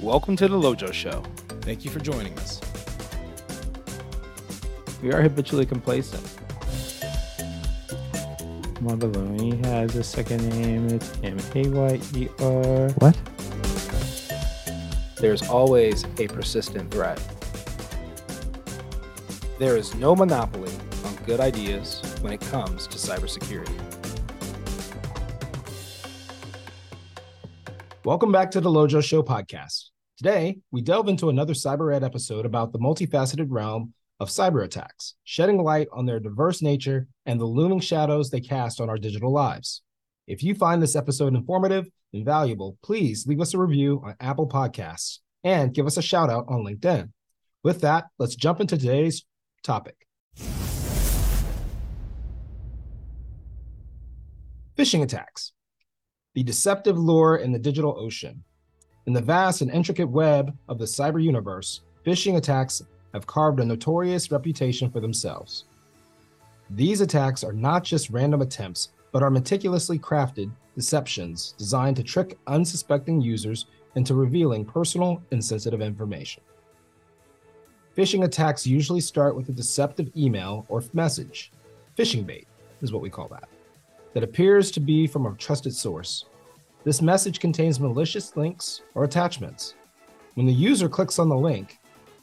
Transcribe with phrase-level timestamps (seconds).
[0.00, 1.22] Welcome to the Lojo Show.
[1.62, 2.60] Thank you for joining us.
[5.02, 6.22] We are habitually complacent.
[8.82, 10.88] Modeloni has a second name.
[10.88, 12.90] It's M A Y E R.
[12.98, 13.16] What?
[15.18, 17.18] There's always a persistent threat.
[19.58, 20.72] There is no monopoly
[21.06, 23.95] on good ideas when it comes to cybersecurity.
[28.06, 29.86] Welcome back to the Lojo Show podcast.
[30.16, 35.16] Today, we delve into another Cyber Ed episode about the multifaceted realm of cyber attacks,
[35.24, 39.32] shedding light on their diverse nature and the looming shadows they cast on our digital
[39.32, 39.82] lives.
[40.28, 44.48] If you find this episode informative and valuable, please leave us a review on Apple
[44.48, 47.10] Podcasts and give us a shout out on LinkedIn.
[47.64, 49.24] With that, let's jump into today's
[49.64, 50.06] topic.
[54.78, 55.54] Phishing attacks
[56.36, 58.44] the deceptive lure in the digital ocean.
[59.06, 62.82] In the vast and intricate web of the cyber universe, phishing attacks
[63.14, 65.64] have carved a notorious reputation for themselves.
[66.68, 72.36] These attacks are not just random attempts, but are meticulously crafted deceptions designed to trick
[72.48, 76.42] unsuspecting users into revealing personal and sensitive information.
[77.96, 81.50] Phishing attacks usually start with a deceptive email or message.
[81.96, 82.46] Phishing bait
[82.82, 83.48] is what we call that
[84.16, 86.24] that appears to be from a trusted source.
[86.84, 89.74] This message contains malicious links or attachments.
[90.36, 91.78] When the user clicks on the link,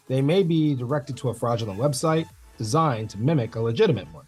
[0.08, 2.28] they may be directed to a fraudulent website
[2.58, 4.26] designed to mimic a legitimate one,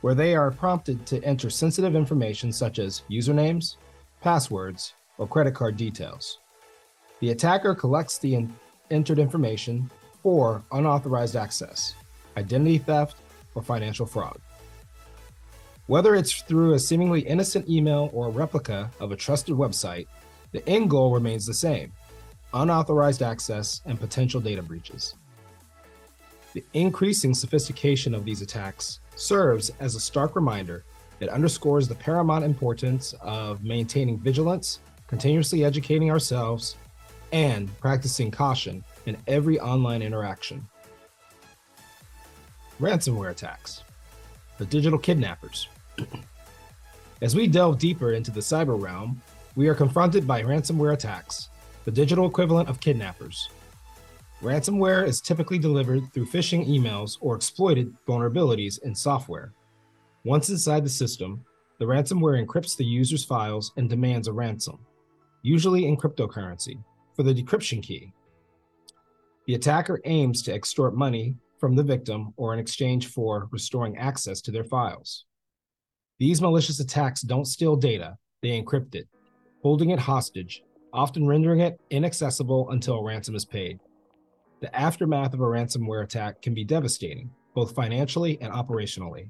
[0.00, 3.76] where they are prompted to enter sensitive information such as usernames,
[4.22, 6.38] passwords, or credit card details.
[7.20, 8.56] The attacker collects the in-
[8.90, 9.90] entered information
[10.22, 11.94] for unauthorized access,
[12.38, 13.18] identity theft,
[13.54, 14.40] or financial fraud.
[15.86, 20.06] Whether it's through a seemingly innocent email or a replica of a trusted website,
[20.52, 21.92] the end goal remains the same
[22.54, 25.16] unauthorized access and potential data breaches.
[26.52, 30.84] The increasing sophistication of these attacks serves as a stark reminder
[31.18, 34.78] that underscores the paramount importance of maintaining vigilance,
[35.08, 36.76] continuously educating ourselves,
[37.32, 40.64] and practicing caution in every online interaction.
[42.80, 43.82] Ransomware attacks,
[44.58, 45.68] the digital kidnappers.
[47.22, 49.20] As we delve deeper into the cyber realm,
[49.56, 51.48] we are confronted by ransomware attacks,
[51.84, 53.48] the digital equivalent of kidnappers.
[54.42, 59.52] Ransomware is typically delivered through phishing emails or exploited vulnerabilities in software.
[60.24, 61.44] Once inside the system,
[61.78, 64.78] the ransomware encrypts the user's files and demands a ransom,
[65.42, 66.82] usually in cryptocurrency,
[67.14, 68.12] for the decryption key.
[69.46, 74.40] The attacker aims to extort money from the victim or in exchange for restoring access
[74.42, 75.24] to their files.
[76.20, 79.08] These malicious attacks don't steal data, they encrypt it,
[79.62, 83.80] holding it hostage, often rendering it inaccessible until a ransom is paid.
[84.60, 89.28] The aftermath of a ransomware attack can be devastating, both financially and operationally.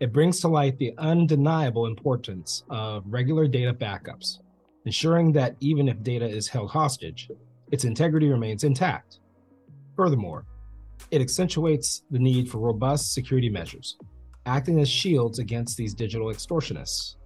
[0.00, 4.38] It brings to light the undeniable importance of regular data backups,
[4.84, 7.30] ensuring that even if data is held hostage,
[7.70, 9.20] its integrity remains intact.
[9.94, 10.46] Furthermore,
[11.12, 13.96] it accentuates the need for robust security measures,
[14.46, 17.16] acting as shields against these digital extortionists.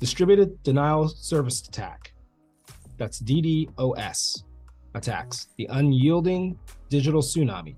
[0.00, 2.12] Distributed Denial Service Attack.
[2.98, 4.44] That's DDoS
[4.94, 7.76] attacks, the unyielding digital tsunami.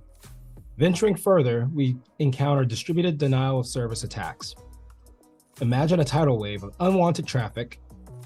[0.78, 4.54] Venturing further, we encounter distributed denial of service attacks.
[5.60, 7.78] Imagine a tidal wave of unwanted traffic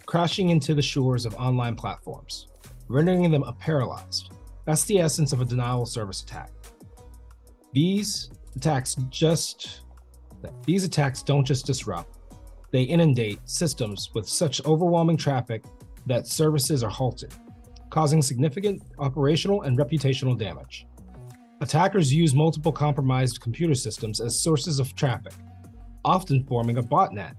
[0.07, 2.47] crashing into the shores of online platforms,
[2.89, 4.31] rendering them paralyzed.
[4.65, 6.51] That's the essence of a denial of service attack.
[7.77, 9.83] These attacks just
[10.65, 12.17] these attacks don't just disrupt,
[12.71, 15.63] they inundate systems with such overwhelming traffic
[16.07, 17.35] that services are halted,
[17.91, 20.87] causing significant operational and reputational damage.
[21.61, 25.35] Attackers use multiple compromised computer systems as sources of traffic,
[26.03, 27.35] often forming a botnet.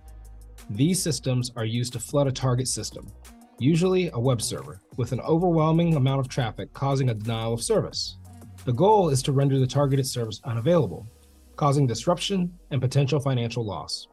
[0.69, 3.11] These systems are used to flood a target system,
[3.57, 8.19] usually a web server, with an overwhelming amount of traffic causing a denial of service.
[8.67, 11.07] The goal is to render the targeted service unavailable,
[11.55, 14.09] causing disruption and potential financial loss.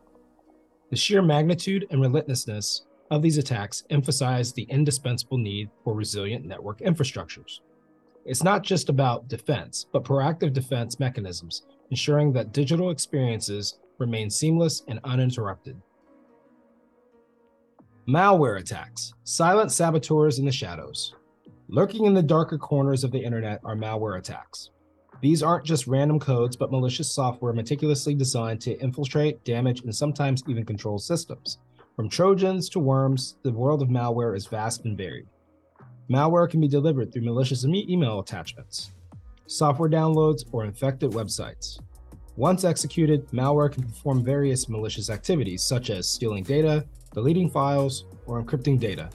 [0.90, 6.78] The sheer magnitude and relentlessness of these attacks emphasize the indispensable need for resilient network
[6.82, 7.58] infrastructures.
[8.24, 14.84] It's not just about defense, but proactive defense mechanisms, ensuring that digital experiences remain seamless
[14.86, 15.82] and uninterrupted.
[18.06, 21.16] Malware attacks, silent saboteurs in the shadows.
[21.74, 24.70] Lurking in the darker corners of the internet are malware attacks.
[25.20, 30.44] These aren't just random codes, but malicious software meticulously designed to infiltrate, damage, and sometimes
[30.46, 31.58] even control systems,
[31.96, 35.26] From Trojans to worms, the world of malware is vast and varied.
[36.08, 38.92] Malware can be delivered through malicious email attachments,
[39.48, 41.80] software downloads, or infected websites.
[42.36, 48.40] Once executed, malware can perform various malicious activities such as stealing data, deleting files, or
[48.40, 49.10] encrypting data.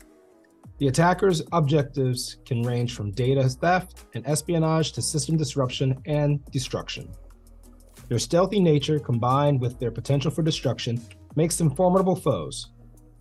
[0.79, 7.09] The attacker's objectives can range from data theft and espionage to system disruption and destruction.
[8.07, 11.01] Their stealthy nature, combined with their potential for destruction,
[11.35, 12.71] makes them formidable foes.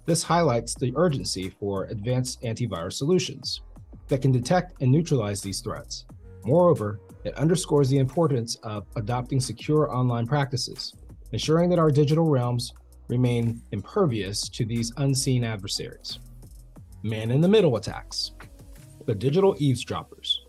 [0.06, 3.60] This highlights the urgency for advanced antivirus solutions
[4.06, 6.06] that can detect and neutralize these threats.
[6.44, 10.94] Moreover, it underscores the importance of adopting secure online practices,
[11.32, 12.72] ensuring that our digital realms
[13.08, 16.20] remain impervious to these unseen adversaries.
[17.04, 18.32] Man in the middle attacks,
[19.06, 20.44] the digital eavesdroppers.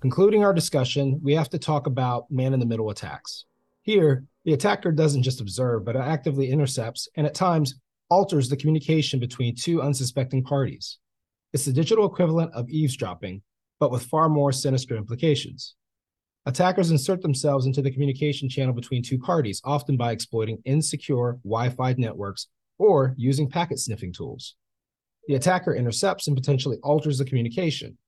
[0.00, 3.46] Concluding our discussion, we have to talk about man in the middle attacks.
[3.82, 7.74] Here, the attacker doesn't just observe, but actively intercepts and at times
[8.10, 10.98] alters the communication between two unsuspecting parties.
[11.52, 13.42] It's the digital equivalent of eavesdropping,
[13.80, 15.74] but with far more sinister implications.
[16.46, 21.70] Attackers insert themselves into the communication channel between two parties, often by exploiting insecure Wi
[21.70, 22.46] Fi networks
[22.78, 24.54] or using packet sniffing tools.
[25.28, 27.98] The attacker intercepts and potentially alters the communication,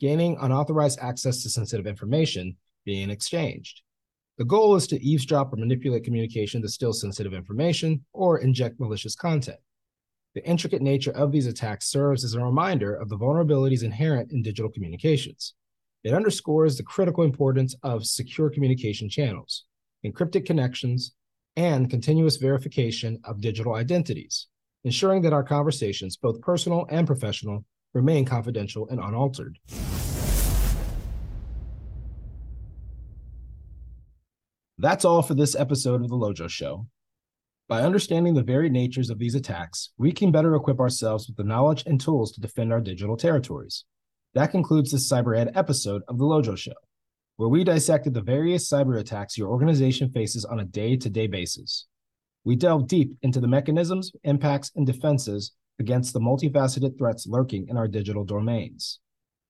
[0.00, 3.82] gaining unauthorized access to sensitive information being exchanged.
[4.38, 9.14] The goal is to eavesdrop or manipulate communication to steal sensitive information or inject malicious
[9.14, 9.58] content.
[10.34, 14.42] The intricate nature of these attacks serves as a reminder of the vulnerabilities inherent in
[14.42, 15.54] digital communications.
[16.02, 19.64] It underscores the critical importance of secure communication channels,
[20.04, 21.14] encrypted connections,
[21.56, 24.48] and continuous verification of digital identities,
[24.84, 27.64] ensuring that our conversations, both personal and professional,
[27.94, 29.58] remain confidential and unaltered.
[34.78, 36.86] That's all for this episode of The Lojo Show.
[37.68, 41.44] By understanding the varied natures of these attacks, we can better equip ourselves with the
[41.44, 43.84] knowledge and tools to defend our digital territories.
[44.34, 46.74] That concludes this Cyber Ed episode of The Lojo Show,
[47.36, 51.26] where we dissected the various cyber attacks your organization faces on a day to day
[51.26, 51.86] basis.
[52.44, 57.76] We delve deep into the mechanisms, impacts, and defenses against the multifaceted threats lurking in
[57.76, 59.00] our digital domains.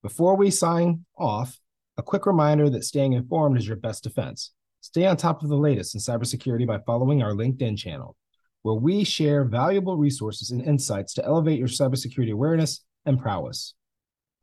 [0.02, 1.58] Before we sign off,
[1.96, 4.52] a quick reminder that staying informed is your best defense.
[4.80, 8.16] Stay on top of the latest in cybersecurity by following our LinkedIn channel,
[8.62, 13.74] where we share valuable resources and insights to elevate your cybersecurity awareness and prowess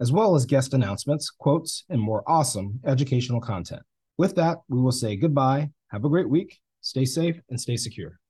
[0.01, 3.83] as well as guest announcements, quotes, and more awesome educational content.
[4.17, 8.20] With that, we will say goodbye, have a great week, stay safe, and stay secure.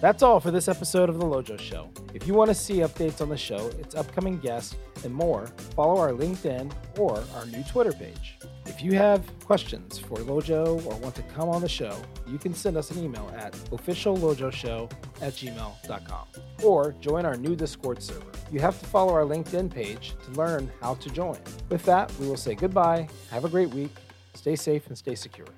[0.00, 1.90] That's all for this episode of The Lojo Show.
[2.14, 4.74] If you want to see updates on the show, its upcoming guests,
[5.04, 8.38] and more, follow our LinkedIn or our new Twitter page.
[8.64, 11.94] If you have questions for Lojo or want to come on the show,
[12.26, 16.26] you can send us an email at officiallojoshow at gmail.com
[16.62, 18.24] or join our new Discord server.
[18.50, 21.38] You have to follow our LinkedIn page to learn how to join.
[21.68, 23.94] With that, we will say goodbye, have a great week,
[24.32, 25.48] stay safe, and stay secure.